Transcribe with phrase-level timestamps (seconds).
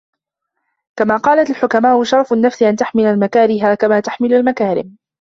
[0.99, 4.97] كَمَا قَالَتْ الْحُكَمَاءُ شَرَفُ النَّفْسِ أَنْ تَحْمِلَ الْمَكَارِهَ كَمَا تَحْمِلُ الْمَكَارِمَ